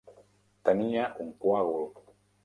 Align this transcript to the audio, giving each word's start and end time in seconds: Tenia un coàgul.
Tenia 0.69 1.03
un 1.25 1.29
coàgul. 1.45 1.85